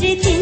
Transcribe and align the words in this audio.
पृथ्वी 0.00 0.41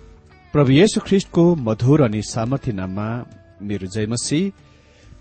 प्रभु 0.53 0.71
येशु 0.71 0.99
ख्रिष्टको 1.07 1.43
मधुर 1.65 2.01
अनि 2.01 2.21
सामर्थ्य 2.29 2.71
नाममा 2.71 3.07
मेरो 3.67 3.87
जयमसी 3.87 4.39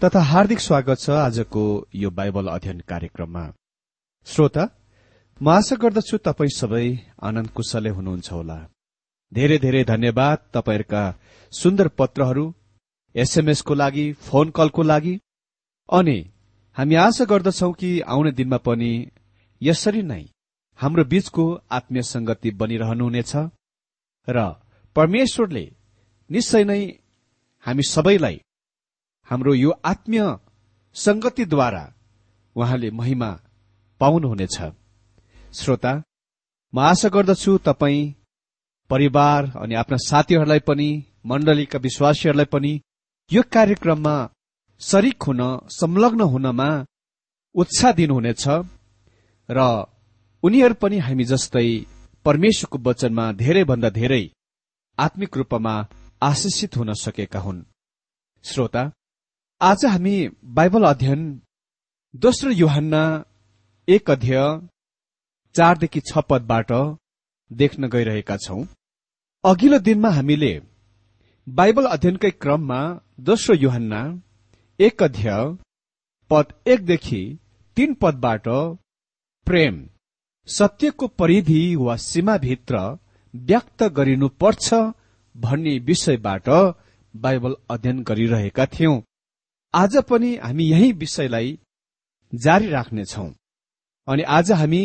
तथा 0.03 0.21
हार्दिक 0.31 0.61
स्वागत 0.61 0.99
छ 1.01 1.11
आजको 1.17 1.63
यो 1.95 2.09
बाइबल 2.11 2.47
अध्ययन 2.51 2.79
कार्यक्रममा। 2.91 3.43
श्रोता 4.27 4.65
म 5.41 5.49
आशा 5.49 5.77
गर्दछु 5.83 6.17
तपाईँ 6.27 6.51
सबै 6.57 6.87
आनन्द 7.29 7.51
कुशलै 7.57 7.91
हुनुहुन्छ 7.99 8.29
होला। 8.33 8.57
धेरै 9.33 9.59
धेरै 9.65 9.83
धन्यवाद 9.93 10.39
तपाईँहरूका 10.55 11.03
सुन्दर 11.53 11.89
पत्रहरू 12.01 12.45
एसएमएसको 13.15 13.75
लागि 13.83 14.07
फोन 14.27 14.51
कलको 14.59 14.83
लागि। 14.83 15.15
अनि 15.89 16.19
हामी 16.77 16.95
आशा 17.05 17.25
गर्दछौ 17.33 17.71
कि 17.81 17.91
आउने 18.15 18.33
दिनमा 18.41 18.59
पनि 18.67 18.91
यसरी 19.61 20.03
नै 20.11 20.23
हाम्रो 20.81 21.05
बीचको 21.13 21.47
आत्मीय 21.79 22.03
संगति 22.11 22.51
बनिरहनुहुनेछ 22.63 23.33
र 24.29 24.49
परमेश्वरले 24.97 25.65
निश्चय 26.31 26.65
नै 26.65 26.81
हामी 27.65 27.83
सबैलाई 27.89 28.37
हाम्रो 29.29 29.55
यो 29.55 29.71
आत्मीय 29.85 30.25
संगतिद्वारा 30.97 31.85
उहाँले 32.57 32.91
महिमा 32.91 33.31
पाउनुहुनेछ। 34.01 34.57
श्रोता 35.59 35.93
म 36.73 36.79
आशा 36.81 37.09
गर्दछु 37.15 37.57
तपाईँ 37.67 38.15
परिवार 38.91 39.51
अनि 39.63 39.75
आफ्ना 39.75 39.97
साथीहरूलाई 40.07 40.61
पनि 40.69 40.89
मण्डलीका 41.27 41.79
विश्वासीहरूलाई 41.79 42.49
पनि 42.55 42.73
यो 43.31 43.43
कार्यक्रममा 43.53 44.17
शरिक 44.81 45.23
हुन 45.23 45.41
संलग्न 45.71 46.21
हुनमा 46.33 46.69
उत्साह 47.55 47.93
दिनुहुनेछ 47.93 48.45
र 49.49 49.59
उनीहरू 50.43 50.75
पनि 50.83 50.99
हामी 50.99 51.25
जस्तै 51.33 51.69
परमेश्वरको 52.27 52.79
वचनमा 52.87 53.25
धेरैभन्दा 53.43 53.91
धेरै 54.01 54.25
आत्मिक 55.01 55.37
रूपमा 55.37 55.73
आशिषित 56.23 56.77
हुन 56.77 56.93
सकेका 56.95 57.41
हुन्। 57.41 57.63
श्रोता 58.45 58.83
आज 59.61 59.85
हामी 59.85 60.17
बाइबल 60.57 60.85
अध्ययन 60.85 61.23
दोस्रो 62.15 62.51
युहन्ना 62.53 63.03
एक 63.89 64.11
अध्यय 64.11 64.41
चारदेखि 65.55 66.01
छ 66.01 66.25
पदबाट 66.31 66.73
देख्न 67.51 67.89
गइरहेका 67.89 68.37
छौं। 68.37 68.61
अघिल्लो 69.45 69.79
दिनमा 69.79 70.11
हामीले 70.11 70.53
बाइबल 71.47 71.87
अध्ययनकै 71.87 72.31
क्रममा 72.43 72.81
दोस्रो 73.21 73.57
युहन्ना 73.57 74.03
एक 74.81 75.03
अध्यय 75.03 75.57
पद 76.31 76.53
एकदेखि 76.69 77.23
तीन 77.77 77.95
पदबाट 77.95 78.49
प्रेम 79.47 79.85
सत्यको 80.49 81.07
परिधि 81.21 81.63
वा 81.77 81.97
सीमाभित्र 82.05 82.89
व्यक्त 83.35 83.83
गरिनुपर्छ 83.97 84.75
भन्ने 85.35 85.79
विषयबाट 85.79 86.49
बाइबल 87.15 87.55
अध्ययन 87.71 88.03
गरिरहेका 88.03 88.67
थियौं। 88.67 89.01
आज 89.75 89.97
पनि 90.09 90.31
हामी 90.37 90.65
यही 90.65 90.93
विषयलाई 90.93 91.59
जारी 92.33 92.69
राख्नेछौ। 92.69 93.27
अनि 94.09 94.23
आज 94.37 94.53
हामी 94.53 94.83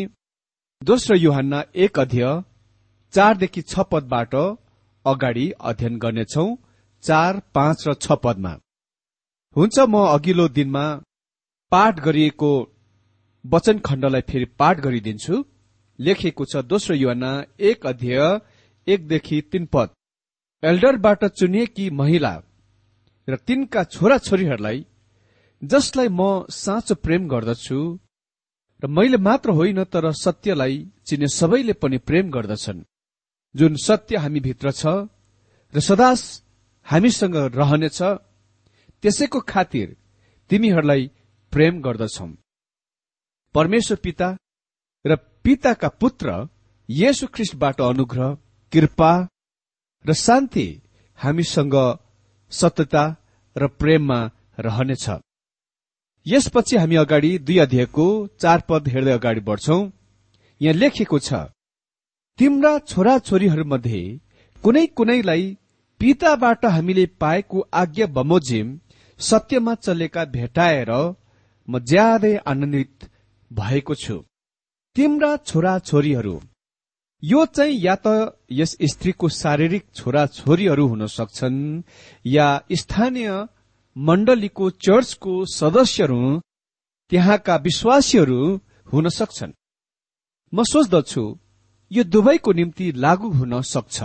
दोस्रो 0.81 1.15
युहानमा 1.17 1.63
एक 1.75 1.99
अध्यय 1.99 2.25
चारदेखि 3.13 3.61
छ 3.61 3.79
पदबाट 3.91 4.35
अगाडि 5.05 5.45
अध्ययन 5.61 5.97
गर्नेछौ 5.97 6.45
चार 7.03 7.41
पाँच 7.55 7.87
र 7.87 7.93
छ 7.95 8.17
पदमा। 8.23 8.53
हुन्छ 9.55 9.79
म 9.79 10.05
अघिल्लो 10.07 10.47
दिनमा 10.47 10.85
पाठ 11.71 11.99
गरिएको 11.99 12.51
वचन 13.45 13.79
खण्डलाई 13.79 14.21
फेरि 14.21 14.45
पाठ 14.59 14.79
गरिदिन्छु। 14.79 15.35
लेखिएको 15.99 16.45
छ 16.45 16.63
दोस्रो 16.63 16.95
युवाना 16.95 17.31
एक 17.59 17.85
अध्यय 17.85 18.21
एकदेखि 18.87 19.41
तीन 19.51 19.65
पद। 19.73 19.89
एल्डरबाट 20.63 21.25
चुनिएकी 21.39 21.89
महिला 21.89 22.33
र 23.27 23.35
तिनका 23.47 23.83
छोराछोरीहरूलाई 23.85 24.85
जसलाई 25.61 26.07
म 26.09 26.21
साँचो 26.51 26.95
प्रेम 26.95 27.27
गर्दछु 27.27 27.79
र 28.83 28.87
मैले 28.87 29.17
मात्र 29.17 29.49
होइन 29.57 29.83
तर 29.83 30.11
सत्यलाई 30.13 30.75
चिने 31.07 31.27
सबैले 31.29 31.73
पनि 31.73 31.97
प्रेम 31.97 32.29
गर्दछन्। 32.31 32.83
जुन 33.55 33.75
सत्य 33.77 34.17
हामी 34.17 34.39
भित्र 34.39 34.71
छ 34.71 34.85
र 35.73 35.79
सदास 35.79 36.21
हामीसँग 36.85 37.35
रहनेछ 37.55 37.99
त्यसैको 39.03 39.39
खातिर 39.51 39.87
तिमीहरूलाई 40.49 41.03
प्रेम 41.53 41.81
गर्दछौ। 41.81 42.27
परमेश्वर 43.55 43.97
पिता 44.03 44.27
र 45.05 45.15
पिताका 45.45 45.87
पुत्र 46.01 46.27
येशु 46.89 47.27
ख्रिस्टबाट 47.33 47.81
अनुग्रह 47.81 48.33
कृपा 48.73 49.11
र 50.05 50.13
शान्ति 50.25 50.67
हामीसँग 51.19 51.75
सत्यता 52.51 53.03
र 53.55 53.67
प्रेममा 53.79 54.19
रहनेछ। 54.67 55.05
यसपछि 56.25 56.75
हामी 56.77 56.95
अगाडि 56.95 57.31
दुई 57.47 57.57
अध्यायको 57.59 58.05
चार 58.41 58.63
पद 58.69 58.87
हेर्दै 58.93 59.11
अगाडि 59.11 59.41
बढ्छौ। 59.49 59.79
यहाँ 60.61 60.79
लेखिएको 60.81 61.19
छ 61.19 61.45
तिम्रा 62.39 62.77
छोराछोरीहरूमध्ये 62.89 64.03
कुनै 64.63 64.85
कुनैलाई 64.97 65.43
पिताबाट 66.01 66.65
हामीले 66.75 67.05
पाएको 67.21 67.67
आज्ञा 67.81 68.07
बमोजिम 68.15 68.77
सत्यमा 69.19 69.73
चलेका 69.85 70.23
भेटाएर 70.35 70.91
म 71.67 71.79
ज्यादै 71.91 72.35
आनन्दित 72.45 73.11
भएको 73.51 73.95
छु। 73.95 74.17
तिम्रा 74.95 75.35
छोरा 75.37 75.77
छोरीहरू 75.79 76.39
यो 77.23 77.45
चाहिँ 77.45 77.79
या 77.79 77.95
त 78.05 78.07
यस 78.51 78.75
स्त्रीको 78.91 79.27
शारीरिक 79.29 79.83
छोरा 79.95 80.25
छोरीहरू 80.27 80.85
हुन 80.87 81.05
सक्छन् 81.07 81.59
या 82.25 82.47
स्थानीय 82.71 83.29
मण्डलीको 83.95 84.69
चर्चको 84.85 85.33
सदस्यहरू 85.53 86.21
त्यहाँका 87.11 87.55
विश्वासीहरू 87.55 88.39
हुन 88.93 89.09
सक्छन्। 89.09 89.51
म 90.53 90.63
सोच्दछु 90.63 91.23
यो 91.91 92.03
दुवैको 92.03 92.51
निम्ति 92.51 92.91
लागू 92.95 93.29
हुन 93.29 93.61
सक्छ। 93.61 93.97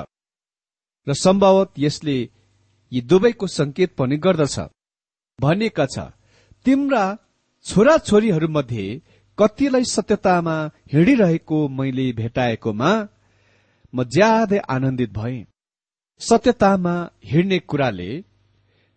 र 1.06 1.14
सम्भवत 1.14 1.70
यसले 1.78 2.18
यी 2.92 3.00
दुवैको 3.00 3.46
संकेत 3.46 3.94
पनि 3.98 4.16
गर्दछ। 4.16 4.58
भनिएका 5.38 5.86
छ 5.86 5.98
तिम्रा 6.66 7.04
छोराछोरीहरूमध्ये 7.66 8.86
कतिलाई 9.40 9.84
सत्यतामा 9.84 10.54
हिँडिरहेको 10.92 11.58
मैले 11.76 12.06
भेटाएकोमा 12.12 12.90
म 13.94 14.04
ज्यादै 14.14 14.58
आनन्दित 14.74 15.10
भए। 15.12 15.36
सत्यतामा 16.20 16.94
हिँड्ने 17.24 17.58
कुराले 17.70 18.10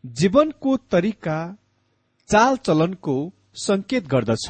जीवनको 0.04 0.76
तरिका 0.92 1.38
चालचलनको 2.30 3.16
संकेत 3.58 4.08
गर्दछ। 4.08 4.46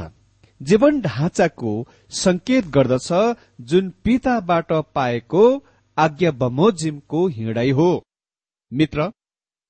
जीवन 0.62 1.00
ढाँचाको 1.02 1.72
संकेत 2.14 2.66
गर्दछ 2.68 3.10
जुन 3.62 3.90
पिताबाट 4.04 4.72
पाएको 4.96 5.44
आज्ञा 5.98 6.32
बमोजिमको 6.42 7.28
हिँडाइ 7.28 7.72
हो। 7.72 7.92
मित्र 8.72 9.12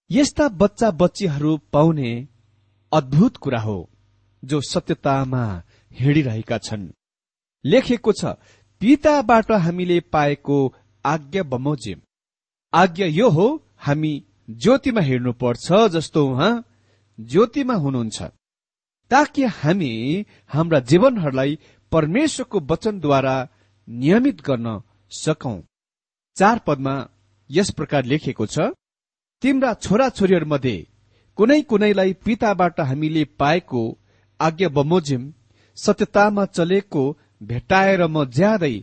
यस्ता 0.10 0.48
बच्चा 0.62 0.92
बच्चीहरू 1.02 1.58
पाउने 1.74 2.12
अद्भुत 2.92 3.38
कुरा 3.38 3.60
हो 3.60 3.80
जो 4.44 4.62
सत्यतामा 4.62 5.46
हिँडिरहेका 6.00 6.58
छन्। 6.58 6.92
लेखेको 7.66 8.12
छ 8.14 8.36
पिताबाट 8.82 9.52
हामीले 9.66 10.00
पाएको 10.14 10.58
आज्ञा 11.06 11.44
बमोजिम। 11.44 12.00
आज्ञा 12.74 13.08
यो 13.10 13.30
हो 13.30 13.48
हामी 13.78 14.14
ज्योतिमा 14.50 15.02
हिँड्नुपर्छ 15.02 15.68
जस्तो 15.94 16.26
उहाँ 16.30 16.54
ज्योतिमा 17.20 17.74
हुनुहुन्छ। 17.84 18.22
ताकि 19.12 19.44
हामी 19.60 19.92
हाम्रा 20.54 20.80
जीवनहरूलाई 20.90 21.58
परमेश्वरको 21.92 22.60
वचनद्वारा 22.70 23.36
नियमित 23.88 24.42
गर्न 24.42 24.80
सकौं। 25.12 25.60
चार 26.38 26.60
पदमा 26.68 26.96
यस 27.50 27.70
प्रकार 27.72 28.06
लेखेको 28.06 28.46
छ 28.46 28.60
तिम्रा 29.42 29.74
छोराछोरीहरूमध्ये 29.84 30.76
कुनै 31.38 31.62
कुनैलाई 31.62 32.14
पिताबाट 32.26 32.80
हामीले 32.82 33.24
पाएको 33.40 33.82
आज्ञा 34.40 34.70
बमोजिम 34.70 35.32
सत्यतामा 35.78 36.46
चलेको 36.46 37.04
भेटाएर 37.44 38.02
म 38.08 38.26
ज्यादै 38.26 38.76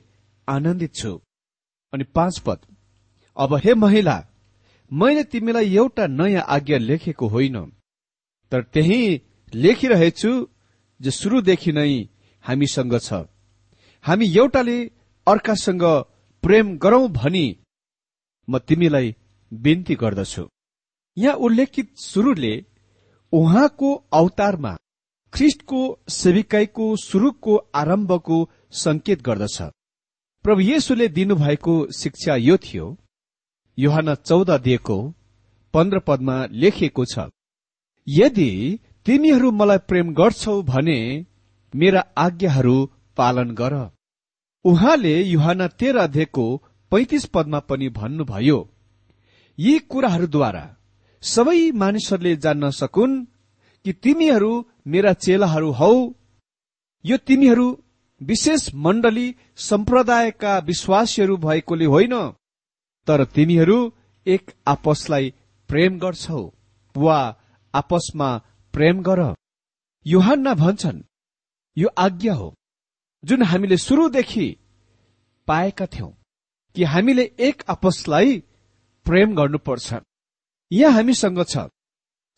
आनन्दित 0.48 0.94
छु। 0.94 1.12
अनि 1.92 2.04
पाँच 2.04 2.38
पद। 2.38 2.58
अब 3.36 3.54
हे 3.54 3.74
महिला 3.74 4.16
मैले 4.90 5.24
तिमीलाई 5.24 5.76
एउटा 5.76 6.06
नयाँ 6.06 6.44
आज्ञा 6.48 6.78
लेखेको 6.78 7.26
होइन। 7.28 7.56
तर 8.52 8.62
त्यही 8.62 9.20
लेखिरहेछु 9.54 10.32
जो 11.00 11.10
सुरुदेखि 11.10 11.72
नै 11.72 11.92
हामीसँग 12.44 12.94
छ। 12.98 13.12
हामी 14.04 14.26
एउटाले 14.36 14.78
अर्कासँग 15.26 15.84
प्रेम 16.42 16.76
गरौं 16.78 17.06
भनी 17.12 17.46
म 18.48 18.58
तिमीलाई 18.58 19.16
बिन्ती 19.52 19.94
गर्दछु। 19.94 20.44
यहाँ 21.16 21.36
उल्लेखित 21.36 21.88
सुरुले 21.98 22.54
उहाँको 23.32 23.88
अवतारमा 24.12 24.76
ख्रिस्टको 25.32 25.80
सेविकाईको 26.10 26.86
सुरुको 26.96 27.56
आरम्भको 27.74 28.38
संकेत 28.76 29.22
गर्दछ। 29.22 29.58
प्रभु 30.44 30.60
येशुले 30.62 31.08
दिनुभएको 31.08 31.74
शिक्षा 31.92 32.34
यो 32.38 32.56
थियो। 32.56 32.86
युहान 33.78 34.14
चौध 34.16 34.50
दिएको 34.60 34.98
पन्ध्र 35.74 35.98
पदमा 35.98 36.36
लेखिएको 36.52 37.04
छ 37.04 37.28
यदि 38.06 38.50
तिमीहरू 39.06 39.50
मलाई 39.50 39.78
प्रेम 39.88 40.12
गर्छौ 40.14 40.62
भने 40.62 40.98
मेरा 41.74 42.00
आज्ञाहरू 42.18 42.76
पालन 43.16 43.50
गर। 43.54 43.74
उहाँले 44.64 45.14
युहान 45.24 45.66
तेह्र 45.68 45.98
अध्ययको 45.98 46.44
पैतिस 46.92 47.24
पदमा 47.26 47.58
पनि 47.68 47.88
भन्नुभयो 47.88 48.58
यी 49.58 49.78
कुराहरूद्वारा 49.90 50.64
सबै 51.22 51.60
मानिसहरूले 51.72 52.34
जान्न 52.36 52.70
सकुन् 52.70 53.14
कि 53.84 53.92
तिमीहरू 54.02 54.52
मेरा 54.86 55.12
चेलाहरू 55.24 55.70
हौ। 55.72 55.92
यो 57.04 57.16
तिमीहरू 57.26 57.66
विशेष 58.20 58.68
मण्डली 58.74 59.28
सम्प्रदायका 59.68 60.58
विश्वासीहरू 60.58 61.36
भएकोले 61.36 61.84
होइन 61.84 62.14
तर 63.06 63.24
तिमीहरू 63.34 63.78
एक 64.26 64.50
आपसलाई 64.68 65.32
प्रेम 65.68 65.98
गर्छौ 65.98 66.42
वा 66.94 67.18
आपसमा 67.74 68.30
प्रेम 68.74 69.02
गर। 69.02 69.20
युहान्ना 70.06 70.54
भन्छन् 70.54 71.02
यो 71.76 71.88
आज्ञा 71.98 72.34
हो 72.34 72.54
जुन 73.24 73.42
हामीले 73.42 73.76
सुरुदेखि 73.76 74.46
पाएका 75.48 75.86
थियौं 75.86 76.10
कि 76.76 76.84
हामीले 76.84 77.24
एक 77.38 77.62
आपसलाई 77.68 78.38
प्रेम 79.06 79.34
गर्नुपर्छ। 79.36 79.88
यहाँ 80.70 80.92
हामीसँग 80.92 81.42
छ 81.48 81.68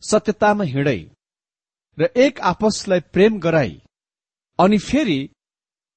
सत्यतामा 0.03 0.63
हिँडै। 0.63 0.99
र 1.97 2.09
एक 2.17 2.39
आपसलाई 2.41 2.99
प्रेम 3.13 3.39
गराई। 3.39 3.81
अनि 4.59 4.77
फेरि 4.77 5.19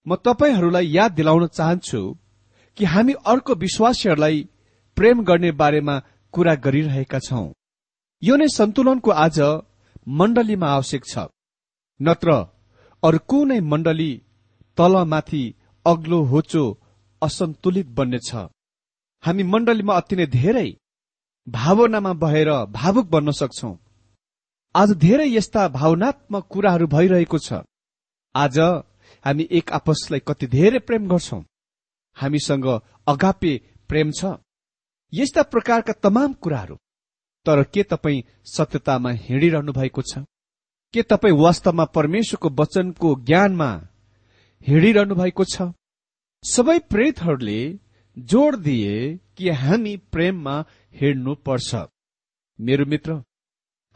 म 0.06 0.16
तपाईँहरूलाई 0.16 0.86
याद 0.88 1.12
दिलाउन 1.12 1.46
चाहन्छु 1.46 2.00
कि 2.76 2.84
हामी 2.84 3.12
अर्को 3.26 3.54
विश्वासीहरूलाई 3.54 4.48
प्रेम 4.96 5.24
गर्ने 5.24 5.50
बारेमा 5.52 5.96
कुरा 6.34 6.54
गरिरहेका 6.54 7.18
छौं। 7.18 7.46
यो 8.22 8.36
नै 8.36 8.48
सन्तुलनको 8.48 9.10
आज 9.10 9.38
मण्डलीमा 10.08 10.68
आवश्यक 10.68 11.04
छ। 11.04 11.28
नत्र 12.00 12.28
अरू 13.02 13.18
कुनै 13.28 13.60
मण्डली 13.60 14.12
तलमाथि 14.78 15.42
अग्लो 15.86 16.18
होचो 16.22 16.64
असन्तुलित 17.22 17.88
बन्नेछ। 17.88 18.30
हामी 19.24 19.42
मण्डलीमा 19.42 19.94
अति 19.94 20.16
नै 20.16 20.26
धेरै 20.26 20.68
भावनामा 21.46 22.12
भएर 22.22 22.50
भावुक 22.70 23.06
बन्न 23.10 23.30
सक्छौ। 23.30 23.70
आज 24.76 24.90
धेरै 24.92 25.26
यस्ता 25.28 25.68
भावनात्मक 25.72 26.44
कुराहरू 26.52 26.86
भइरहेको 26.86 27.38
छ। 27.38 27.64
आज 28.34 28.58
हामी 29.24 29.44
एक 29.50 29.70
आपसलाई 29.72 30.20
कति 30.28 30.46
धेरै 30.46 30.78
प्रेम 30.78 31.06
गर्छौ। 31.08 31.38
हामीसँग 32.16 32.66
अगापे 33.08 33.52
प्रेम 33.88 34.10
छ। 34.18 34.36
यस्ता 35.12 35.42
प्रकारका 35.52 35.92
तमाम 36.04 36.32
कुराहरू। 36.42 36.76
तर 37.46 37.62
के 37.74 37.82
तपाईँ 37.82 38.24
सत्यतामा 38.44 39.10
हिँडिरहनु 39.24 39.72
भएको 39.72 40.02
छ? 40.02 40.12
के 40.94 41.02
तपाईँ 41.02 41.38
वास्तवमा 41.40 41.84
परमेश्वरको 41.96 42.48
वचनको 42.60 43.14
ज्ञानमा 43.24 43.70
हिँडिरहनु 44.68 45.14
भएको 45.14 45.44
छ? 45.44 45.72
सबै 46.44 46.78
प्रेतहरूले 46.92 47.60
जोड 48.16 48.56
दिए 48.60 49.16
कि 49.36 49.48
हामी 49.62 49.96
प्रेममा 50.12 50.56
हिँड्नु 50.94 51.34
पर्छ 51.46 51.88
मेरो 52.58 52.84
मित्र 52.92 53.22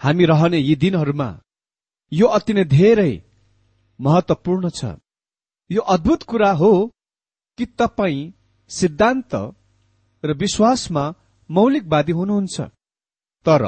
हामी 0.00 0.24
रहने 0.24 0.58
यी 0.58 0.74
दिनहरूमा 0.82 1.28
यो 2.12 2.26
अति 2.36 2.52
नै 2.52 2.64
धेरै 2.64 3.12
महत्वपूर्ण 4.00 4.68
छ। 4.70 4.96
यो 5.70 5.80
अद्भुत 5.94 6.22
कुरा 6.30 6.50
हो 6.60 6.72
कि 7.58 7.64
तपाईँ 7.80 8.32
सिद्धान्त 8.70 9.34
र 10.24 10.32
विश्वासमा 10.42 11.04
मौलिकवादी 11.50 12.12
हुनुहुन्छ। 12.12 12.60
तर 13.46 13.62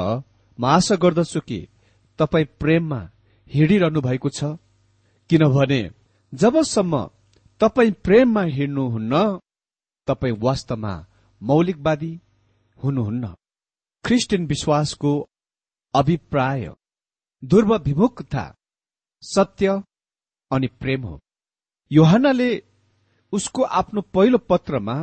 म 0.59 0.65
आशा 0.65 0.95
गर्दछु 1.03 1.39
कि 1.47 1.59
तपाईँ 2.19 2.51
प्रेममा 2.61 2.99
हिँडिरहनु 3.47 4.01
भएको 4.01 4.29
छ। 4.29 4.57
किनभने 5.29 5.81
जबसम्म 6.33 6.93
तपाईँ 7.61 7.91
प्रेममा 8.05 8.43
हिँड्नुहुन्न 8.57 9.13
तपाईँ 10.07 10.37
वास्तवमा 10.45 10.93
मौलिकवादी 11.41 12.11
हुनुहुन्न। 12.79 13.25
ख्रिस्टियन 14.03 14.45
विश्वासको 14.45 15.11
अभिप्राय। 15.95 16.73
ध्रुवभिमुखता 17.45 18.55
सत्य 19.21 19.83
अनि 20.51 20.67
प्रेम 20.67 21.01
हो। 21.01 21.19
योहनाले 21.91 22.63
उसको 23.31 23.63
आफ्नो 23.63 24.01
पहिलो 24.01 24.37
पत्रमा 24.37 24.95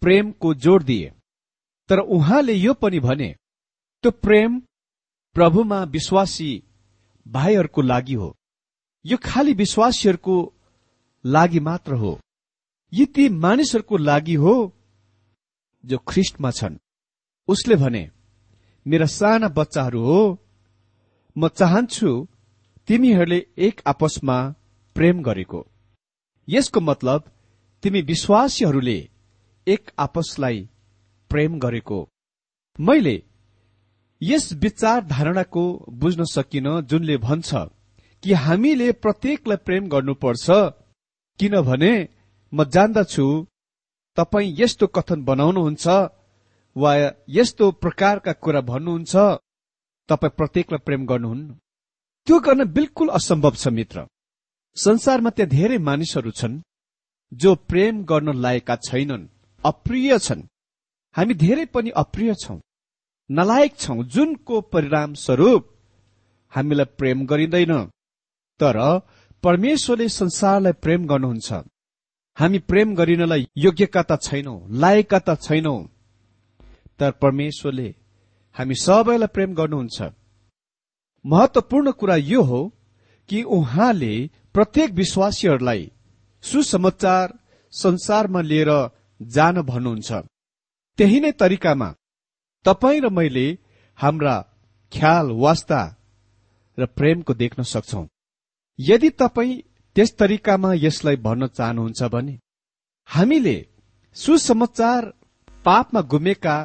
प्रेमको 0.00 0.54
जोड 0.54 0.82
दिए। 0.82 1.12
तर 1.88 1.98
उहाँले 1.98 2.52
यो 2.52 2.74
पनि 2.74 3.00
भने 3.00 3.36
त्यो 4.02 4.10
प्रेम 4.10 4.60
प्रभुमा 5.34 5.82
विश्वासी 5.84 6.62
भाइहरूको 7.28 7.82
लागि 7.82 8.14
हो। 8.14 8.34
यो 9.06 9.18
खालि 9.24 9.52
विश्वासीहरूको 9.52 10.54
लागि 11.24 11.60
मात्र 11.60 11.94
हो। 11.94 12.20
यी 12.92 13.06
ती 13.06 13.28
मानिसहरूको 13.28 13.96
लागि 13.96 14.34
हो 14.34 14.54
जो 15.84 15.98
ख्रिस्टमा 15.98 16.50
छन्। 16.50 16.78
उसले 17.48 17.76
भने 17.76 18.10
मेरा 18.86 19.06
साना 19.06 19.48
बच्चाहरू 19.48 20.00
हो। 20.04 20.20
म 21.36 21.48
चाहन्छु 21.48 22.10
तिमीहरूले 22.88 23.38
एक 23.58 23.80
आपसमा 23.86 24.36
प्रेम 24.96 25.22
गरेको। 25.22 25.60
यसको 26.48 26.80
मतलब 26.80 27.30
तिमी 27.82 28.00
विश्वासीहरूले 28.02 28.98
एक 29.66 29.90
आपसलाई 29.98 30.68
प्रेम 31.30 31.58
गरेको। 31.58 31.98
मैले 32.78 33.16
यस 34.20 34.52
विचार 34.52 35.04
धारणाको 35.04 35.62
बुझ्न 35.90 36.24
सकिन 36.24 36.68
जुनले 36.80 37.16
भन्छ 37.16 37.54
कि 38.22 38.32
हामीले 38.44 38.92
प्रत्येकलाई 38.92 39.56
प्रेम 39.56 39.88
गर्नुपर्छ 39.88 40.46
किनभने 41.38 41.92
म 42.52 42.64
जान्दछु 42.64 43.26
तपाईँ 44.16 44.54
यस्तो 44.58 44.86
कथन 44.86 45.22
बनाउनुहुन्छ 45.24 45.86
वा 46.76 46.92
यस्तो 47.28 47.70
प्रकारका 47.82 48.32
कुरा 48.44 48.60
भन्नुहुन्छ 48.70 49.14
तपाईँ 50.08 50.36
प्रत्येकलाई 50.38 50.84
प्रेम 50.86 51.02
गर्नुहुन्न 51.06 51.48
त्यो 52.26 52.38
गर्न 52.46 52.64
बिल्कुल 52.76 53.08
असम्भव 53.18 53.54
छ 53.62 53.68
मित्र। 53.68 54.06
संसारमा 54.76 55.30
त्यहाँ 55.30 55.50
धेरै 55.50 55.78
मानिसहरू 55.88 56.30
छन् 56.30 56.62
जो 57.32 57.54
प्रेम 57.70 58.02
गर्न 58.04 58.28
लायकका 58.44 58.76
छैनन् 58.88 59.26
अप्रिय 59.64 60.18
छन्। 60.18 60.42
हामी 61.14 61.34
धेरै 61.34 61.64
पनि 61.74 61.90
अप्रिय 62.02 62.34
छौं 62.42 62.58
नलायक 63.30 63.76
छौं। 63.78 63.96
जुनको 64.14 64.60
परिणाम 64.72 65.14
स्वरूप 65.14 65.62
हामीलाई 66.52 66.92
प्रेम 66.98 67.18
गरिँदैन। 67.26 67.72
तर 68.60 68.76
परमेश्वरले 69.42 70.08
संसारलाई 70.08 70.72
प्रेम 70.84 71.06
गर्नुहुन्छ। 71.06 71.50
हामी 72.36 72.58
प्रेम 72.70 72.94
गरिनलाई 72.94 73.42
योग्यका 73.56 74.02
त 74.02 74.18
छैनौ 74.22 74.54
लायकका 74.82 75.18
त 75.18 75.40
छैनौ। 75.42 75.76
तर 77.00 77.10
परमेश्वरले 77.22 77.88
हामी 78.56 78.74
सबैलाई 78.74 79.32
प्रेम 79.34 79.54
गर्नुहुन्छ। 79.54 79.98
महत्वपूर्ण 81.24 81.90
कुरा 81.92 82.16
यो 82.16 82.42
हो 82.42 82.60
कि 83.28 83.42
उहाँले 83.56 84.14
प्रत्येक 84.54 84.90
विश्वासीहरूलाई 84.92 85.90
सुसमाचार 86.44 87.38
संसारमा 87.72 88.40
लिएर 88.40 88.70
जान 89.20 89.60
भन्नुहुन्छ। 89.62 90.10
त्यही 90.98 91.20
नै 91.20 91.32
तरिकामा 91.32 91.88
तपाईँ 92.64 93.00
र 93.00 93.08
मैले 93.08 93.46
हाम्रा 93.98 94.36
ख्याल 94.92 95.26
वास्ता 95.44 95.80
र 96.78 96.86
प्रेमको 96.96 97.34
देख्न 97.34 97.62
सक्छौ। 97.62 98.06
यदि 98.78 99.10
तपाईँ 99.20 99.62
त्यस 99.96 100.10
तरिकामा 100.16 100.70
यसलाई 100.76 101.16
भन्न 101.16 101.46
चाहनुहुन्छ 101.46 102.02
भने 102.12 102.34
हामीले 103.08 103.56
सुसमाचार 104.16 105.04
पापमा 105.64 106.00
गुमेका 106.12 106.56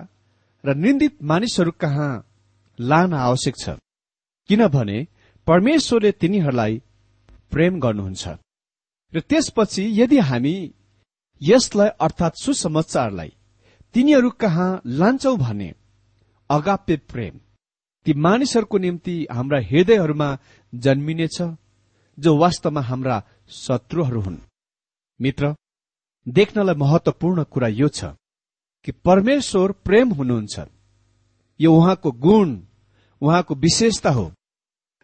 र 0.65 0.75
निन्दित 0.75 1.24
मानिसहरू 1.24 1.72
कहाँ 1.72 2.12
लान 2.79 3.13
आवश्यक 3.13 3.55
छ। 3.60 3.69
किनभने 4.50 4.98
परमेश्वरले 5.48 6.12
तिनीहरूलाई 6.12 6.81
प्रेम 7.51 7.79
गर्नुहुन्छ। 7.79 8.24
र 9.13 9.19
त्यसपछि 9.29 9.84
यदि 10.01 10.17
हामी 10.19 10.55
यसलाई 11.41 11.89
अर्थात् 12.00 12.41
सुसमाचारलाई 12.43 13.31
तिनीहरू 13.95 14.29
कहाँ 14.41 14.69
लान्छौ 15.00 15.36
भने 15.38 15.69
अगाप्य 16.50 16.95
प्रेम। 17.12 17.36
ती 18.05 18.13
मानिसहरूको 18.25 18.77
निम्ति 18.77 19.15
हाम्रा 19.31 19.60
हृदयहरूमा 19.69 20.29
जन्मिनेछ 20.74 21.38
जो 22.17 22.38
वास्तवमा 22.38 22.81
हाम्रा 22.81 23.15
शत्रुहरू 23.50 24.22
हुन्। 24.22 24.38
मित्र 25.19 25.55
देख्नलाई 26.27 26.75
महत्वपूर्ण 26.75 27.43
कुरा 27.43 27.67
यो 27.67 27.88
छ। 27.88 28.05
कि 28.86 28.92
परमेश्वर 28.92 29.72
प्रेम 29.72 30.12
हुनुहुन्छ। 30.13 30.60
यो 31.60 31.74
उहाँको 31.74 32.12
गुण 32.12 32.62
उहाँको 33.22 33.56
विशेषता 33.56 34.10
हो। 34.10 34.32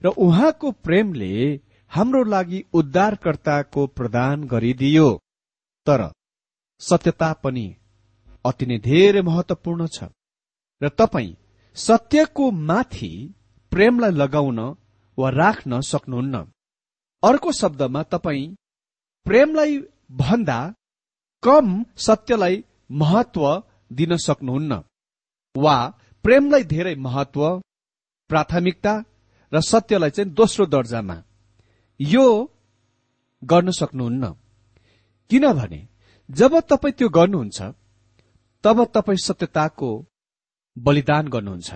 र 0.01 0.07
उहाँको 0.07 0.71
प्रेमले 0.71 1.59
हाम्रो 1.91 2.23
लागि 2.23 2.63
उद्धारकर्ताको 2.73 3.87
प्रदान 3.87 4.43
गरिदियो। 4.43 5.21
तर 5.87 6.11
सत्यता 6.79 7.33
पनि 7.33 7.75
अति 8.45 8.65
नै 8.65 8.77
धेरै 8.77 9.21
महत्वपूर्ण 9.21 9.87
छ। 9.87 10.03
र 10.81 10.89
तपाईँ 10.89 11.35
सत्यको 11.75 12.51
माथि 12.51 13.33
प्रेमलाई 13.71 14.11
लगाउन 14.11 14.59
वा 15.17 15.29
राख्न 15.29 15.81
सक्नुहुन्न। 15.81 16.35
अर्को 17.23 17.51
शब्दमा 17.51 18.03
तपाईँ 18.03 18.55
प्रेमलाई 19.25 19.77
भन्दा 20.11 20.73
कम 21.43 21.85
सत्यलाई 21.97 22.63
महत्व 22.91 23.63
दिन 23.91 24.15
सक्नुहुन्न 24.17 24.73
वा 25.55 25.75
प्रेमलाई 26.25 26.63
धेरै 26.73 26.95
महत्व 27.05 27.41
प्राथमिकता 28.29 28.93
र 29.51 29.61
सत्यलाई 29.61 30.09
चाहिँ 30.15 30.33
दोस्रो 30.33 30.65
दर्जामा 30.65 31.17
यो 31.99 32.25
गर्न 33.41 33.71
सक्नुहुन्न। 33.71 34.23
किनभने 35.31 35.81
जब 36.29 36.59
तपाईँ 36.69 36.93
त्यो 36.97 37.07
गर्नुहुन्छ 37.09 37.59
तब 38.63 38.77
तपाईँ 38.95 39.23
सत्यताको 39.27 39.89
बलिदान 40.77 41.27
गर्नुहुन्छ। 41.27 41.69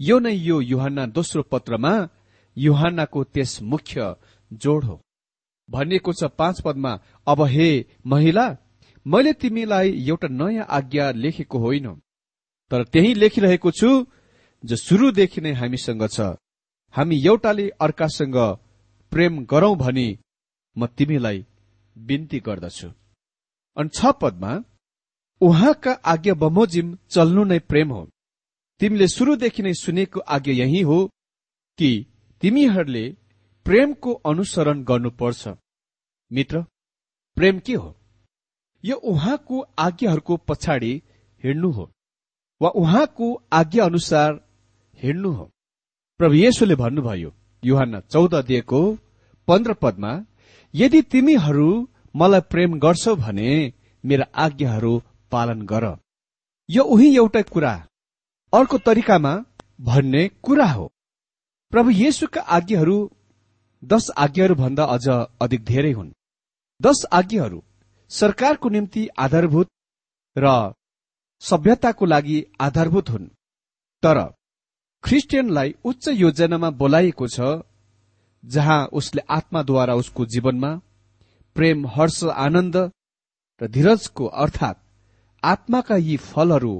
यो 0.00 0.16
नै 0.18 0.34
यो 0.48 0.60
युहान 0.62 0.98
दोस्रो 1.10 1.42
पत्रमा 1.52 1.92
युहानको 2.56 3.20
त्यस 3.24 3.52
मुख्य 3.62 4.14
जोड 4.50 4.84
हो। 4.84 4.96
भनिएको 5.68 6.12
छ 6.12 6.24
पाँच 6.38 6.60
पदमा 6.60 6.92
अब 7.26 7.42
हे 7.46 7.68
महिला 8.06 8.46
मैले 9.06 9.32
तिमीलाई 9.32 9.88
एउटा 10.08 10.28
नयाँ 10.28 10.66
आज्ञा 10.68 11.10
लेखेको 11.12 11.58
होइन। 11.58 11.86
तर 12.70 12.84
त्यही 12.84 13.14
लेखिरहेको 13.14 13.70
छु 13.70 13.90
जो 14.64 14.76
सुरुदेखि 14.76 15.40
नै 15.40 15.52
हामीसँग 15.52 16.04
छ। 16.08 16.20
हामी 16.94 17.16
एउटाले 17.26 17.68
अर्कासँग 17.80 18.36
प्रेम 19.12 19.44
गरौं 19.44 19.74
भनी 19.78 20.08
म 20.76 20.86
तिमीलाई 20.86 21.46
बिन्ती 21.96 22.38
गर्दछु। 22.40 22.88
अनि 23.76 23.88
छ 23.88 24.12
पदमा 24.20 24.52
उहाँका 25.40 25.92
आज्ञा 26.04 26.34
बमोजिम 26.34 26.98
चल्नु 27.10 27.44
नै 27.44 27.58
प्रेम 27.70 27.88
हो। 27.92 28.02
तिमीले 28.80 29.06
सुरुदेखि 29.08 29.62
नै 29.62 29.72
सुनेको 29.74 30.20
आज्ञा 30.20 30.54
यही 30.54 30.80
हो 30.80 30.98
कि 31.78 31.90
तिमीहरूले 32.42 33.04
प्रेमको 33.66 34.12
अनुसरण 34.30 34.82
गर्नुपर्छ। 34.84 35.48
मित्र 36.30 36.62
प्रेम 37.36 37.58
के 37.58 37.74
हो? 37.74 37.96
यो 38.84 38.96
उहाँको 38.96 39.60
आज्ञाहरूको 39.78 40.36
पछाडि 40.48 40.92
हिँड्नु 41.44 41.70
हो 41.70 41.90
वा 42.60 42.68
उहाँको 42.68 43.26
आज्ञा 43.52 43.84
अनुसार 43.84 44.40
हिँड्नु 45.02 45.30
हो? 45.30 45.44
प्रभु 46.20 46.34
येशुले 46.34 46.74
भन्नुभयो 46.74 47.30
युहान 47.64 48.00
चौध 48.00 48.34
दिएको 48.46 48.80
पन्ध्र 49.48 49.74
पदमा 49.74 50.12
यदि 50.74 51.02
तिमीहरू 51.02 51.68
मलाई 52.16 52.40
प्रेम 52.40 52.78
गर्छौ 52.78 53.14
भने 53.16 53.50
मेरा 54.04 54.26
आज्ञाहरू 54.34 54.92
पालन 55.32 55.62
गर। 55.62 55.84
यो 56.68 56.82
उही 56.84 57.16
एउटा 57.16 57.42
कुरा। 57.42 57.72
अर्को 58.52 58.78
तरिकामा 58.78 59.32
भन्ने 59.80 60.28
कुरा 60.28 60.66
हो। 60.66 60.86
प्रभु 61.72 61.90
येशुका 61.90 62.40
आज्ञाहरू 62.40 62.98
दश 63.84 64.10
आज्ञाहरू 64.16 64.54
भन्दा 64.54 64.84
अझ 64.84 65.06
अधिक 65.40 65.64
धेरै 65.64 65.92
हुन्। 65.92 66.12
दश 66.82 67.04
आज्ञाहरू 67.12 67.62
सरकारको 68.10 68.68
निम्ति 68.68 69.06
आधारभूत 69.18 69.68
र 70.36 70.46
सभ्यताको 71.42 72.04
लागि 72.06 72.38
आधारभूत 72.60 73.10
हुन्। 73.10 73.26
तर 74.02 74.18
ख्रिस्टियनलाई 75.04 75.74
उच्च 75.84 76.08
योजनामा 76.08 76.70
बोलाइएको 76.80 77.26
छ 77.28 77.62
जहाँ 78.44 78.80
उसले 78.92 79.22
आत्माद्वारा 79.30 79.94
उसको 79.94 80.26
जीवनमा 80.26 80.70
प्रेम 81.56 81.86
हर्ष 81.86 82.22
आनन्द 82.46 82.76
र 83.60 83.66
धीरजको 83.68 84.26
अर्थात् 84.42 84.84
आत्माका 85.42 85.96
यी 85.98 86.16
फलहरू 86.28 86.74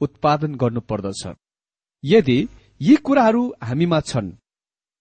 उत्पादन 0.00 0.54
गर्नुपर्दछ। 0.54 1.22
यदि 2.04 2.38
यी 2.80 2.94
कुराहरू 3.06 3.42
हामीमा 3.62 4.00
छन् 4.00 4.36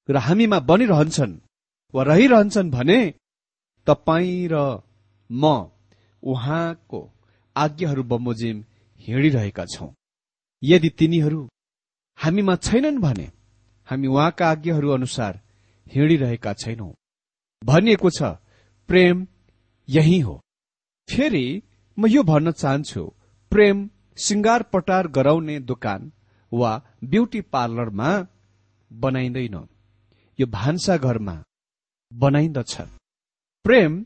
र 0.10 0.18
हामीमा 0.28 0.60
बनिरहन्छन् 0.70 1.40
वा 1.94 2.04
रहिरहन्छन् 2.04 2.72
भने 2.72 3.00
तपाईँ 3.88 4.48
र 4.52 4.56
म 5.30 5.70
उहाँको 6.24 7.02
आज्ञाहरू 7.56 8.04
बमोजिम 8.04 8.64
हिँडिरहेका 9.00 9.66
छौं। 9.66 9.90
यदि 10.64 10.90
तिनीहरू 10.90 11.48
हामीमा 12.18 12.56
छैनन् 12.56 13.00
भने 13.00 13.32
हामी 13.88 14.08
उहाँका 14.08 14.50
आज्ञाहरू 14.50 14.90
अनुसार 14.90 15.42
हिँडिरहेका 15.88 16.54
छैनौं। 16.54 16.92
भनिएको 17.62 18.10
छ 18.10 18.24
प्रेम 18.90 19.28
यही 19.90 20.20
हो। 20.20 20.40
फेरि 21.10 21.46
म 21.98 22.08
यो 22.08 22.24
भन्न 22.24 22.52
चाहन्छु 22.52 23.04
प्रेम 23.52 23.90
सिंगार 24.18 24.64
पटार 24.64 25.08
गराउने 25.08 25.60
दोकान 25.60 26.12
वा 26.52 26.72
ब्युटी 27.04 27.42
पार्लरमा 27.42 28.10
बनाइँदैन। 28.92 29.56
यो 30.40 30.48
भान्सा 30.48 30.98
घरमा 30.98 31.44
बनाइन्दछ 32.14 32.82
प्रेम 33.66 34.06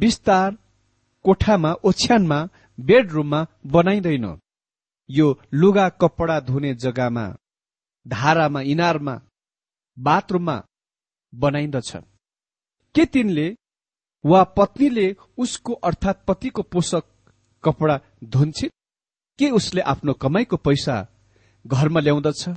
विस्तार 0.00 0.56
कोठामा 1.24 1.72
ओछ्यानमा 1.84 2.38
बेडरुममा 2.80 3.46
बनाइँदैन। 3.66 4.26
यो 5.10 5.26
लुगा 5.54 5.88
कपडा 5.88 6.40
धुने 6.40 6.74
जग्गामा 6.74 7.26
धारामा 8.06 8.60
इनारमा 8.60 9.20
बाथरुममा 9.98 10.56
बनाइन्दछ 11.34 11.90
के 12.94 13.04
तिनले 13.06 13.46
वा 14.24 14.42
पत्नीले 14.56 15.16
उसको 15.38 15.72
अर्थात् 15.72 16.24
पतिको 16.26 16.62
पोषक 16.62 17.04
कपडा 17.64 18.00
धुन्छे 18.24 18.68
के 19.38 19.50
उसले 19.50 19.80
आफ्नो 19.80 20.12
कमाईको 20.12 20.56
पैसा 20.56 20.96
घरमा 21.66 22.00
ल्याउँदछ? 22.00 22.48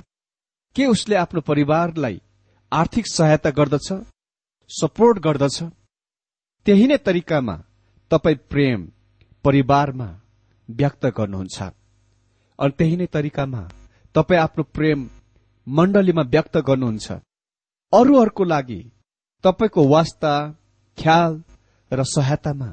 के 0.74 0.86
उसले 0.86 1.16
आफ्नो 1.16 1.40
परिवारलाई 1.40 2.20
आर्थिक 2.72 3.06
सहायता 3.06 3.50
गर्दछ? 3.50 3.88
सपोर्ट 4.70 5.18
गर्दछ? 5.18 5.62
त्यही 6.68 6.86
नै 6.86 6.96
तरिकामा 7.06 7.54
तपाईँ 8.10 8.36
प्रेम 8.50 8.80
परिवारमा 9.44 10.08
व्यक्त 10.68 11.04
गर्नुहुन्छ। 11.18 11.58
अनि 12.58 12.72
त्यही 12.78 12.96
नै 13.00 13.06
तरिकामा 13.14 13.62
तपाईँ 14.14 14.40
आफ्नो 14.40 14.62
प्रेम 14.76 14.98
मण्डलीमा 15.66 16.22
व्यक्त 16.34 16.56
गर्नुहुन्छ। 16.68 17.06
अरूहरूको 17.92 18.44
लागि 18.44 18.80
तपाईँको 19.44 19.80
वास्ता 19.88 20.32
ख्याल 20.98 21.32
र 21.90 22.00
सहायतामा 22.04 22.70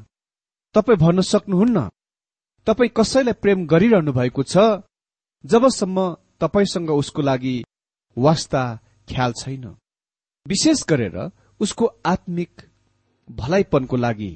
तपाईँ 0.75 0.99
भन्न 0.99 1.21
सक्नुहुन्न। 1.31 1.88
तपाईँ 2.67 2.95
कसैलाई 2.99 3.39
प्रेम 3.43 3.60
गरिरहनु 3.71 4.12
भएको 4.12 4.43
छ? 4.43 4.84
जबसम्म 5.43 5.97
तपाईँसँग 6.43 6.89
उसको 6.91 7.21
लागि 7.21 7.55
वास्ता 8.17 8.63
ख्याल 9.08 9.31
छैन। 9.39 9.65
विशेष 10.45 10.84
गरेर 10.84 11.17
उसको 11.63 11.86
आत्मिक 12.05 12.51
भलाइपनको 13.28 13.96
लागि 13.98 14.34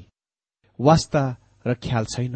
वास्ता 0.80 1.23
र 1.65 1.73
ख्याल 1.75 2.06
छैन। 2.06 2.36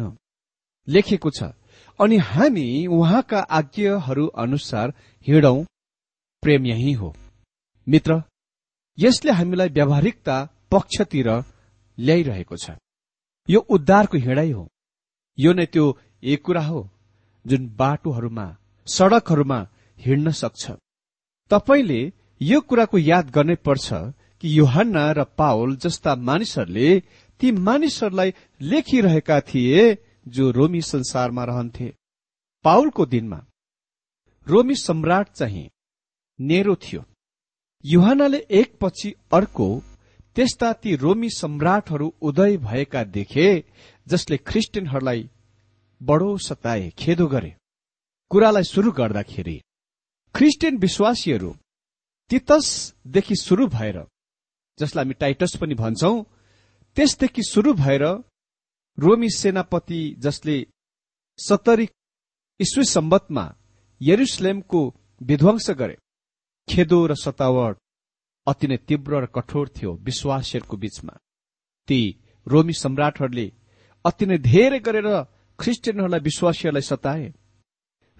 लेखेको 0.88 1.30
छ 1.30 1.52
अनि 2.00 2.16
हामी 2.20 2.66
उहाँका 2.86 3.40
आज्ञाहरू 3.58 4.26
अनुसार 4.44 4.92
हिँडौं 5.26 5.64
प्रेम 6.42 6.66
यही 6.66 6.92
हो। 6.92 7.14
मित्र 7.86 8.22
यसले 8.98 9.32
हामीलाई 9.32 9.68
व्यावहारिकता 9.68 10.36
पक्षतिर 10.70 11.28
ल्याइरहेको 11.98 12.56
छ। 12.56 12.70
यो 13.48 13.60
उद्धारको 13.70 14.18
हिँडाइ 14.18 14.50
हो। 14.50 14.68
यो 15.38 15.52
नै 15.52 15.66
त्यो 15.66 15.84
एक 16.22 16.42
कुरा 16.42 16.64
हो 16.66 16.88
जुन 17.44 17.68
बाटोहरूमा 17.76 18.46
सड़कहरूमा 18.86 19.58
हिँड्न 19.98 20.30
सक्छ। 20.32 20.72
तपाईँले 21.50 22.00
यो 22.40 22.60
कुराको 22.60 22.98
याद 22.98 23.30
गर्नै 23.30 23.54
पर्छ 23.66 23.88
कि 24.40 24.58
युहन्ना 24.58 25.04
र 25.12 25.24
पावल 25.38 25.76
जस्ता 25.76 26.14
मानिसहरूले 26.28 26.88
ती 27.40 27.50
मानिसहरूलाई 27.66 28.32
लेखिरहेका 28.62 29.40
थिए 29.40 29.82
जो 30.28 30.50
रोमी 30.50 30.80
संसारमा 30.82 31.44
रहन्थे। 31.44 31.88
पाउलको 32.64 33.06
दिनमा 33.06 33.40
रोमी 34.46 34.74
सम्राट 34.74 35.32
चाहिँ 35.32 35.68
नेरो 36.38 36.74
थियो। 36.76 37.04
युहानले 37.84 38.38
एकपछि 38.50 39.14
अर्को 39.32 39.68
त्यस्ता 40.36 40.72
ती 40.72 40.94
रोमी 40.96 41.28
सम्राटहरू 41.30 42.12
उदय 42.22 42.56
भएका 42.56 43.02
देखे 43.16 43.48
जसले 44.06 44.36
ख्रिस्टियनहरूलाई 44.46 45.28
बडो 46.00 46.36
सताए 46.38 46.88
खेदो 46.98 47.26
गरे। 47.26 47.54
कुरालाई 48.30 48.64
शुरू 48.64 48.92
गर्दाखेरि 48.92 49.60
ख्रिस्टियन 50.34 50.76
विश्वासीहरू 50.76 51.54
तितसदेखि 52.30 53.36
शुरू 53.36 53.66
भएर 53.66 53.98
जसलाई 54.78 55.04
हामी 55.04 55.14
टाइटस 55.14 55.56
पनि 55.60 55.74
भन्छौं। 55.74 56.22
त्यसदेखि 56.96 57.42
शुरू 57.42 57.72
भएर 57.74 58.02
रोमी 58.98 59.28
सेनापति 59.30 60.00
जसले 60.18 60.56
सत्तरी 61.38 61.88
इस्वी 62.60 62.84
सम्बतमा 62.84 63.44
यरुसलेमको 64.00 64.80
विध्वंस 65.20 65.70
गरे। 65.70 65.96
खेदो 66.68 67.06
र 67.06 67.14
सतावट 67.14 67.78
अति 68.46 68.66
नै 68.66 68.76
तीव्र 68.88 69.22
र 69.22 69.26
कठोर 69.26 69.68
थियो 69.68 69.92
विश्वासहरूको 70.02 70.76
बीचमा। 70.76 71.14
ती 71.88 72.00
रोमी 72.46 72.72
सम्राटहरूले 72.72 73.46
अति 74.04 74.26
नै 74.26 74.38
धेरै 74.38 74.78
गरेर 74.78 75.08
ख्रिस्टियनहरूलाई 75.58 76.20
विश्वासीहरूलाई 76.20 76.82
सताए। 76.82 77.32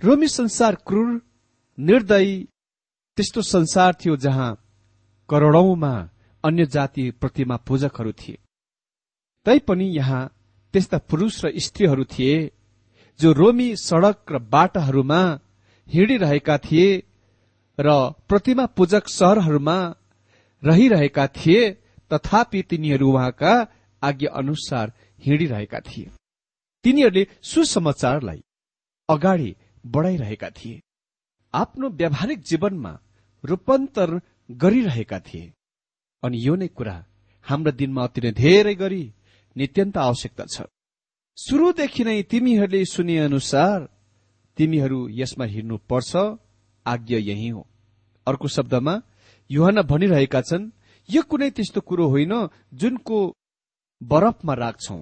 रोमी 0.03 0.29
संसार 0.29 0.75
क्रूर 0.87 1.11
निर्दयी 1.79 2.35
त्यस्तो 3.19 3.43
संसार 3.43 3.95
थियो 3.95 4.17
जहाँ 4.17 4.51
करोड़ौंमा 5.29 5.95
अन्य 6.45 6.67
जाति 6.67 7.11
प्रतिमा 7.11 7.57
पूजकहरू 7.57 8.13
थिए। 8.13 8.39
तैपनि 9.47 9.85
यहाँ 9.97 10.23
त्यस्ता 10.75 10.99
पुरूष 10.99 11.45
र 11.45 11.53
स्त्रीहरू 11.59 12.05
थिए 12.05 12.35
जो 13.21 13.33
रोमी 13.33 13.69
सड़क 13.77 14.33
र 14.33 14.39
बाटाहरूमा 14.55 15.21
हिँडिरहेका 15.89 16.57
थिए 16.59 16.89
र 17.79 17.89
प्रतिमा 18.29 18.67
पूजक 18.67 19.09
सहरहरूमा 19.09 19.79
रहिरहेका 20.63 21.27
थिए 21.29 21.71
तथापि 22.11 22.63
तिनीहरू 22.63 23.11
उहाँका 23.13 23.53
आज्ञा 24.03 24.31
अनुसार 24.35 24.93
हिँडिरहेका 25.19 25.81
थिए। 25.81 26.11
तिनीहरूले 26.85 27.27
सुसमाचारलाई 27.43 28.41
अगाडि 29.09 29.51
बढाइरहेका 29.85 30.51
थिए। 30.51 30.81
आफ्नो 31.55 31.89
व्यावहारिक 31.91 32.41
जीवनमा 32.43 32.93
रूपान्तर 33.45 34.21
गरिरहेका 34.51 35.19
थिए। 35.21 35.53
अनि 36.25 36.39
यो 36.47 36.55
नै 36.57 36.69
कुरा 36.69 36.97
हाम्रो 37.47 37.73
दिनमा 37.79 38.03
अति 38.07 38.21
नै 38.25 38.33
धेरै 38.43 38.75
गरी 38.83 39.05
नित्यन्त 39.57 39.97
आवश्यकता 39.99 40.45
छ। 40.55 40.57
सुरुदेखि 41.39 42.03
नै 42.05 42.23
तिमीहरूले 42.31 42.81
सुने 42.85 43.17
अनुसार 43.29 43.79
तिमीहरू 44.59 44.99
यसमा 45.21 45.45
हिँड्नु 45.45 45.77
पर्छ 45.91 46.11
आज्ञा 46.87 47.19
यही 47.31 47.49
हो। 47.49 47.63
अर्को 48.27 48.49
शब्दमा 48.49 48.95
युहना 49.51 49.83
भनिरहेका 49.91 50.41
छन् 50.41 50.71
यो 51.09 51.23
कुनै 51.31 51.51
त्यस्तो 51.57 51.81
कुरो 51.89 52.05
होइन 52.09 52.33
जुनको 52.73 53.19
बरफमा 54.01 54.55
राख्छौ। 54.55 54.99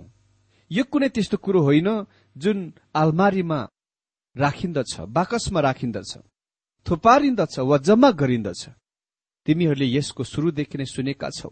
यो 0.71 0.83
कुनै 0.91 1.09
त्यस्तो 1.15 1.37
कुरो 1.45 1.61
होइन 1.63 1.89
जुन 2.37 2.59
आलमारीमा 2.95 3.61
राखिन्दछ 4.37 4.93
बाकसमा 5.17 5.61
राखिन्दछ 5.61 6.13
थुपारिन्दछ 6.87 7.55
वा 7.61 7.77
जम्मा 7.79 8.11
गरिन्दछ। 8.21 8.63
तिमीहरूले 9.47 9.87
यसको 9.97 10.25
शुरूदेखि 10.25 10.79
नै 10.79 10.85
सुनेका 10.85 11.29
छौ। 11.39 11.51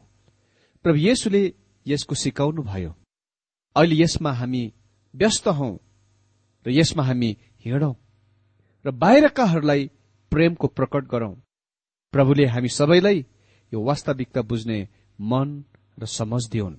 प्रभु 0.83 0.98
येसुले 0.98 1.42
यसको 1.87 2.14
सिकाउनु 2.14 2.62
भयो। 2.62 2.92
अहिले 3.76 3.96
यसमा 4.03 4.31
हामी 4.33 4.62
व्यस्त 5.14 5.48
हौ 5.48 5.70
र 6.66 6.70
यसमा 6.70 7.03
हामी 7.03 7.31
हिँडौं 7.64 7.94
र 8.85 8.90
बाहिरकाहरूलाई 8.90 9.90
प्रेमको 10.33 10.66
प्रकट 10.68 11.05
गरौं। 11.05 11.35
प्रभुले 12.12 12.46
हामी 12.46 12.68
सबैलाई 12.68 13.18
यो 13.72 13.79
वास्तविकता 13.83 14.42
बुझ्ने 14.42 14.79
मन 15.20 15.48
र 15.98 16.07
समझ 16.07 16.42
दिउन्। 16.50 16.76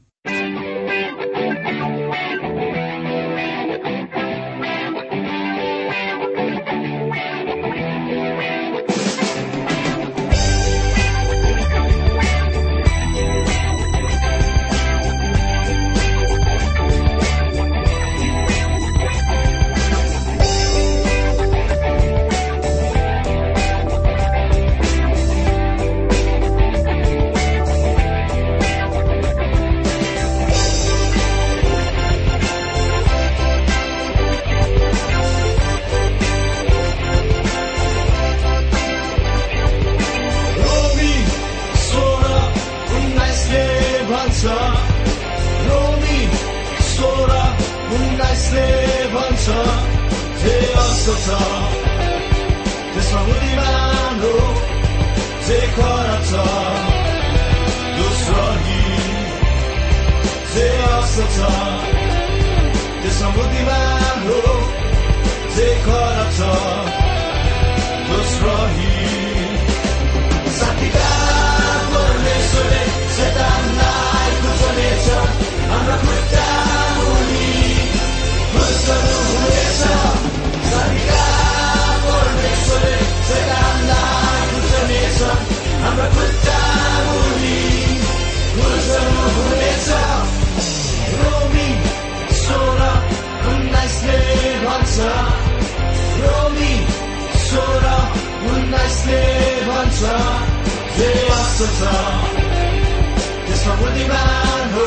त्यसमा 103.45 103.73
बुद्धिमान 103.79 104.69
हो 104.73 104.85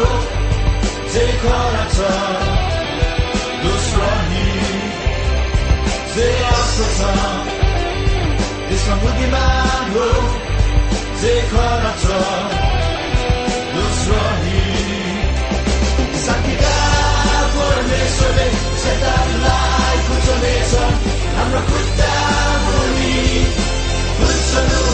जे 1.15 1.25
खरा 1.43 1.85
छ 1.95 1.99
दोस्रो 3.63 4.09
जे 6.15 6.27
आशा 6.49 6.87
छ 6.97 7.13
त्यसमा 8.69 8.97
बुद्धिमान 9.05 9.85
हो 9.95 10.09
जे 11.23 11.35
खरा 11.53 11.93
छ 12.03 12.19
दोस्रो 13.77 14.19
शान्तिका 16.25 16.75
परमेश्वरले 17.55 18.49
शैतानलाई 18.83 19.97
कुचल्नेछ 20.09 20.75
हाम्रो 21.39 21.63
खुट्टा 21.71 22.13
मुनि 22.65 23.15
कुचल्नु 24.19 24.94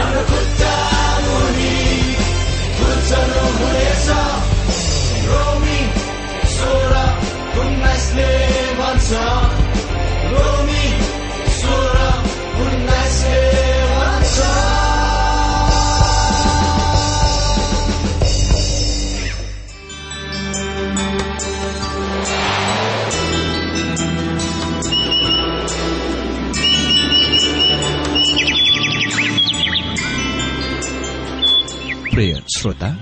हाम्रो 0.00 0.22
खुट्टा 0.30 0.59
मुनि 0.59 0.59
श्रोता 32.60 32.88